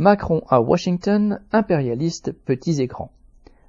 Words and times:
Macron 0.00 0.40
à 0.48 0.62
Washington, 0.62 1.42
impérialiste 1.52 2.32
petits 2.32 2.80
écrans. 2.80 3.10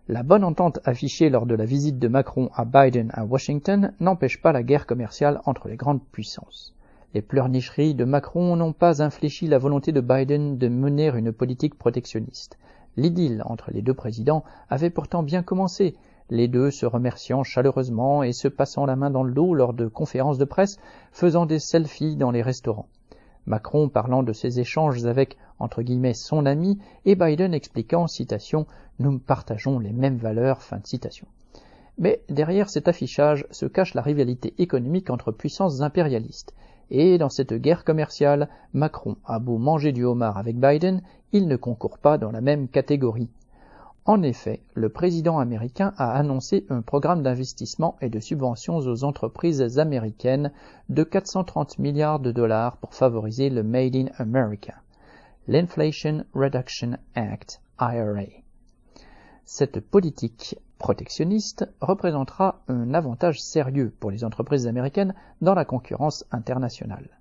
La 0.08 0.24
bonne 0.24 0.46
entente 0.46 0.80
affichée 0.86 1.30
lors 1.30 1.46
de 1.46 1.56
la 1.56 1.66
visite 1.66 2.00
de 2.00 2.08
Macron 2.08 2.50
à 2.56 2.64
Biden 2.64 3.12
à 3.14 3.26
Washington 3.26 3.92
n'empêche 4.00 4.42
pas 4.42 4.54
la 4.54 4.64
guerre 4.64 4.88
commerciale 4.88 5.42
entre 5.46 5.68
les 5.68 5.76
grandes 5.76 6.02
puissances. 6.14 6.74
Les 7.14 7.22
pleurnicheries 7.22 7.96
de 7.96 8.06
Macron 8.06 8.56
n'ont 8.56 8.72
pas 8.72 9.04
infléchi 9.04 9.46
la 9.48 9.58
volonté 9.58 9.92
de 9.92 10.00
Biden 10.00 10.58
de 10.58 10.70
mener 10.70 11.10
une 11.10 11.34
politique 11.34 11.78
protectionniste. 11.78 12.58
L'idylle 12.96 13.44
entre 13.46 13.70
les 13.70 13.82
deux 13.82 13.94
présidents 13.94 14.46
avait 14.70 14.90
pourtant 14.90 15.24
bien 15.24 15.44
commencé, 15.44 15.98
les 16.30 16.48
deux 16.48 16.72
se 16.72 16.86
remerciant 16.86 17.44
chaleureusement 17.44 18.24
et 18.24 18.32
se 18.32 18.48
passant 18.48 18.86
la 18.86 18.96
main 18.96 19.10
dans 19.10 19.24
le 19.24 19.34
dos 19.34 19.54
lors 19.54 19.74
de 19.74 19.90
conférences 19.90 20.38
de 20.38 20.46
presse, 20.46 20.78
faisant 21.12 21.46
des 21.46 21.60
selfies 21.60 22.16
dans 22.16 22.32
les 22.32 22.42
restaurants. 22.42 22.88
Macron 23.46 23.90
parlant 23.90 24.24
de 24.24 24.34
ses 24.34 24.60
échanges 24.60 25.06
avec 25.06 25.38
entre 25.60 25.82
guillemets 25.82 26.14
son 26.14 26.46
ami 26.46 26.78
et 27.06 27.16
Biden 27.16 27.54
expliquant 27.54 28.08
citation 28.08 28.66
nous 29.00 29.20
partageons 29.20 29.80
les 29.80 29.94
mêmes 29.94 30.18
valeurs 30.18 30.62
fin 30.62 30.78
de 30.78 30.88
citation. 30.88 31.28
Mais 31.98 32.24
derrière 32.30 32.70
cet 32.70 32.88
affichage 32.88 33.46
se 33.52 33.66
cache 33.66 33.94
la 33.94 34.02
rivalité 34.02 34.54
économique 34.58 35.10
entre 35.10 35.32
puissances 35.32 35.82
impérialistes. 35.82 36.54
Et 36.90 37.18
dans 37.18 37.30
cette 37.30 37.54
guerre 37.54 37.84
commerciale, 37.84 38.50
Macron 38.74 39.18
a 39.26 39.40
beau 39.40 39.58
manger 39.58 39.92
du 39.92 40.04
homard 40.04 40.38
avec 40.38 40.60
Biden, 40.60 41.02
il 41.32 41.48
ne 41.48 41.56
concourt 41.56 42.00
pas 42.00 42.18
dans 42.18 42.32
la 42.32 42.42
même 42.42 42.68
catégorie. 42.68 43.30
En 44.06 44.24
effet, 44.24 44.64
le 44.74 44.90
président 44.90 45.38
américain 45.38 45.94
a 45.96 46.14
annoncé 46.14 46.66
un 46.70 46.82
programme 46.82 47.22
d'investissement 47.22 47.98
et 48.02 48.10
de 48.10 48.20
subventions 48.20 48.78
aux 48.78 49.04
entreprises 49.04 49.78
américaines 49.78 50.52
de 50.90 51.04
430 51.04 51.78
milliards 51.78 52.20
de 52.20 52.32
dollars 52.32 52.78
pour 52.78 52.96
favoriser 52.96 53.52
le 53.52 53.62
Made 53.62 53.96
in 53.96 54.08
America, 54.18 54.74
l'Inflation 55.48 56.26
Reduction 56.34 56.98
Act, 57.14 57.62
IRA. 57.80 58.26
Cette 59.46 59.80
politique 59.80 60.56
protectionniste 60.80 61.70
représentera 61.80 62.64
un 62.68 62.96
avantage 62.96 63.40
sérieux 63.40 63.94
pour 64.00 64.10
les 64.10 64.24
entreprises 64.24 64.66
américaines 64.66 65.14
dans 65.42 65.54
la 65.54 65.66
concurrence 65.66 66.26
internationale. 66.32 67.21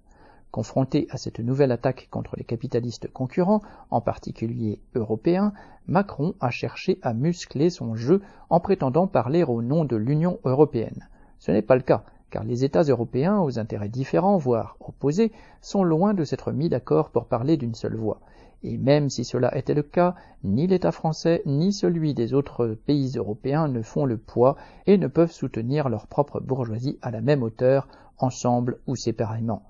Confronté 0.50 1.06
à 1.10 1.16
cette 1.16 1.38
nouvelle 1.38 1.70
attaque 1.70 2.08
contre 2.10 2.34
les 2.36 2.42
capitalistes 2.42 3.08
concurrents, 3.12 3.62
en 3.90 4.00
particulier 4.00 4.80
européens, 4.96 5.52
Macron 5.86 6.34
a 6.40 6.50
cherché 6.50 6.98
à 7.02 7.14
muscler 7.14 7.70
son 7.70 7.94
jeu 7.94 8.20
en 8.48 8.58
prétendant 8.58 9.06
parler 9.06 9.44
au 9.44 9.62
nom 9.62 9.84
de 9.84 9.94
l'Union 9.94 10.40
européenne. 10.42 11.08
Ce 11.38 11.52
n'est 11.52 11.62
pas 11.62 11.76
le 11.76 11.82
cas, 11.82 12.02
car 12.30 12.42
les 12.42 12.64
États 12.64 12.82
européens, 12.82 13.38
aux 13.38 13.60
intérêts 13.60 13.88
différents, 13.88 14.38
voire 14.38 14.76
opposés, 14.80 15.30
sont 15.60 15.84
loin 15.84 16.14
de 16.14 16.24
s'être 16.24 16.50
mis 16.50 16.68
d'accord 16.68 17.10
pour 17.10 17.26
parler 17.26 17.56
d'une 17.56 17.76
seule 17.76 17.96
voix. 17.96 18.20
Et 18.64 18.76
même 18.76 19.08
si 19.08 19.24
cela 19.24 19.56
était 19.56 19.74
le 19.74 19.84
cas, 19.84 20.16
ni 20.42 20.66
l'État 20.66 20.90
français 20.90 21.42
ni 21.46 21.72
celui 21.72 22.12
des 22.12 22.34
autres 22.34 22.76
pays 22.86 23.12
européens 23.16 23.68
ne 23.68 23.82
font 23.82 24.04
le 24.04 24.18
poids 24.18 24.56
et 24.86 24.98
ne 24.98 25.06
peuvent 25.06 25.30
soutenir 25.30 25.88
leur 25.88 26.08
propre 26.08 26.40
bourgeoisie 26.40 26.98
à 27.02 27.12
la 27.12 27.20
même 27.20 27.44
hauteur, 27.44 27.86
ensemble 28.18 28.80
ou 28.88 28.96
séparément 28.96 29.62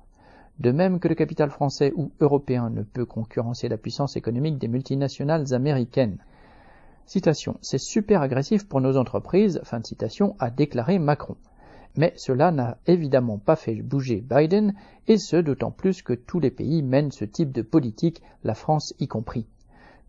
de 0.60 0.70
même 0.72 1.00
que 1.00 1.08
le 1.08 1.14
capital 1.14 1.50
français 1.50 1.92
ou 1.96 2.12
européen 2.20 2.70
ne 2.70 2.82
peut 2.82 3.06
concurrencer 3.06 3.68
la 3.68 3.78
puissance 3.78 4.16
économique 4.16 4.58
des 4.58 4.68
multinationales 4.68 5.54
américaines. 5.54 6.18
Citation. 7.06 7.56
C'est 7.62 7.80
super 7.80 8.22
agressif 8.22 8.68
pour 8.68 8.80
nos 8.80 8.96
entreprises, 8.96 9.60
fin 9.64 9.80
de 9.80 9.86
citation, 9.86 10.36
a 10.38 10.50
déclaré 10.50 10.98
Macron. 10.98 11.36
Mais 11.96 12.12
cela 12.16 12.52
n'a 12.52 12.76
évidemment 12.86 13.38
pas 13.38 13.56
fait 13.56 13.74
bouger 13.82 14.20
Biden, 14.20 14.74
et 15.08 15.16
ce 15.16 15.36
d'autant 15.36 15.72
plus 15.72 16.02
que 16.02 16.12
tous 16.12 16.38
les 16.38 16.50
pays 16.50 16.82
mènent 16.82 17.10
ce 17.10 17.24
type 17.24 17.52
de 17.52 17.62
politique, 17.62 18.22
la 18.44 18.54
France 18.54 18.94
y 19.00 19.08
compris. 19.08 19.46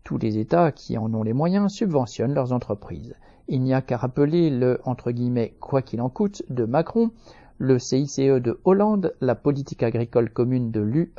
Tous 0.04 0.18
les 0.18 0.38
États 0.38 0.70
qui 0.70 0.98
en 0.98 1.12
ont 1.14 1.22
les 1.22 1.32
moyens 1.32 1.72
subventionnent 1.72 2.34
leurs 2.34 2.52
entreprises. 2.52 3.14
Il 3.48 3.62
n'y 3.62 3.74
a 3.74 3.82
qu'à 3.82 3.96
rappeler 3.96 4.50
le 4.50 4.80
entre 4.84 5.10
guillemets 5.10 5.54
quoi 5.60 5.82
qu'il 5.82 6.00
en 6.00 6.08
coûte 6.08 6.42
de 6.50 6.64
Macron, 6.64 7.10
le 7.62 7.78
CICE 7.78 8.18
de 8.18 8.58
Hollande, 8.64 9.14
la 9.20 9.36
politique 9.36 9.84
agricole 9.84 10.30
commune 10.30 10.72
de 10.72 10.80
l'UE, 10.80 11.12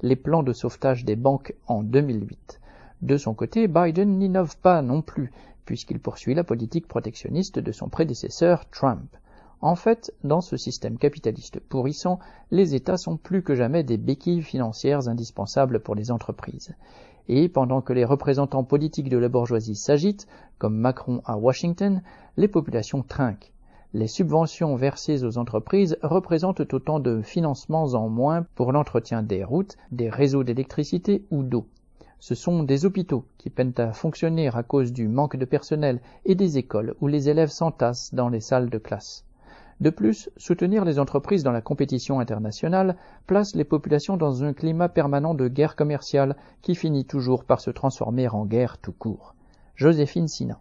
les 0.00 0.16
plans 0.16 0.42
de 0.42 0.54
sauvetage 0.54 1.04
des 1.04 1.14
banques 1.14 1.54
en 1.66 1.82
2008. 1.82 2.58
De 3.02 3.18
son 3.18 3.34
côté, 3.34 3.68
Biden 3.68 4.16
n'innove 4.16 4.56
pas 4.56 4.80
non 4.80 5.02
plus, 5.02 5.30
puisqu'il 5.66 6.00
poursuit 6.00 6.32
la 6.32 6.42
politique 6.42 6.88
protectionniste 6.88 7.58
de 7.58 7.70
son 7.70 7.90
prédécesseur 7.90 8.64
Trump. 8.70 9.14
En 9.60 9.76
fait, 9.76 10.10
dans 10.24 10.40
ce 10.40 10.56
système 10.56 10.96
capitaliste 10.96 11.60
pourrissant, 11.60 12.18
les 12.50 12.74
États 12.74 12.96
sont 12.96 13.18
plus 13.18 13.42
que 13.42 13.54
jamais 13.54 13.84
des 13.84 13.98
béquilles 13.98 14.40
financières 14.40 15.06
indispensables 15.06 15.80
pour 15.80 15.96
les 15.96 16.10
entreprises. 16.10 16.74
Et 17.28 17.50
pendant 17.50 17.82
que 17.82 17.92
les 17.92 18.06
représentants 18.06 18.64
politiques 18.64 19.10
de 19.10 19.18
la 19.18 19.28
bourgeoisie 19.28 19.76
s'agitent, 19.76 20.26
comme 20.56 20.78
Macron 20.78 21.20
à 21.26 21.36
Washington, 21.36 22.00
les 22.38 22.48
populations 22.48 23.02
trinquent 23.02 23.52
les 23.92 24.06
subventions 24.06 24.76
versées 24.76 25.24
aux 25.24 25.36
entreprises 25.36 25.98
représentent 26.02 26.72
autant 26.72 27.00
de 27.00 27.22
financements 27.22 27.94
en 27.94 28.08
moins 28.08 28.46
pour 28.54 28.70
l'entretien 28.70 29.22
des 29.22 29.42
routes, 29.42 29.76
des 29.90 30.08
réseaux 30.08 30.44
d'électricité 30.44 31.24
ou 31.30 31.42
d'eau. 31.42 31.66
Ce 32.20 32.34
sont 32.34 32.62
des 32.62 32.84
hôpitaux 32.84 33.24
qui 33.38 33.50
peinent 33.50 33.74
à 33.78 33.92
fonctionner 33.92 34.48
à 34.48 34.62
cause 34.62 34.92
du 34.92 35.08
manque 35.08 35.36
de 35.36 35.44
personnel 35.44 36.00
et 36.24 36.36
des 36.36 36.58
écoles 36.58 36.94
où 37.00 37.08
les 37.08 37.28
élèves 37.28 37.50
s'entassent 37.50 38.14
dans 38.14 38.28
les 38.28 38.40
salles 38.40 38.70
de 38.70 38.78
classe. 38.78 39.24
De 39.80 39.90
plus, 39.90 40.30
soutenir 40.36 40.84
les 40.84 40.98
entreprises 40.98 41.42
dans 41.42 41.52
la 41.52 41.62
compétition 41.62 42.20
internationale 42.20 42.96
place 43.26 43.56
les 43.56 43.64
populations 43.64 44.18
dans 44.18 44.44
un 44.44 44.52
climat 44.52 44.90
permanent 44.90 45.34
de 45.34 45.48
guerre 45.48 45.74
commerciale 45.74 46.36
qui 46.60 46.74
finit 46.74 47.06
toujours 47.06 47.44
par 47.44 47.60
se 47.60 47.70
transformer 47.70 48.28
en 48.28 48.44
guerre 48.44 48.78
tout 48.78 48.92
court. 48.92 49.34
Joséphine 49.74 50.28
Sina. 50.28 50.60